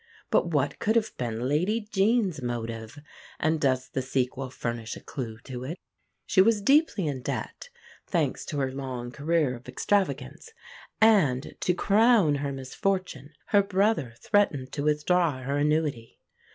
[0.31, 2.97] But what could have been Lady Jean's motive;
[3.39, 5.77] and does the sequel furnish a clue to it?
[6.25, 7.69] She was deeply in debt,
[8.07, 10.49] thanks to her long career of extravagance;
[10.99, 16.19] and, to crown her misfortune, her brother threatened to withdraw her annuity.